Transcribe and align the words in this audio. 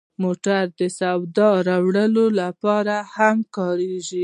موټر 0.23 0.63
د 0.79 0.81
سودا 0.99 1.49
راوړلو 1.69 2.25
لپاره 2.41 2.95
هم 3.15 3.37
کارېږي. 3.55 4.19